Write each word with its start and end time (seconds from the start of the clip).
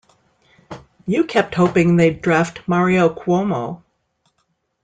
You 1.05 1.25
kept 1.25 1.53
hoping 1.53 1.95
they'd 1.95 2.23
draft 2.23 2.61
Mario 2.67 3.13
Cuomo. 3.13 3.83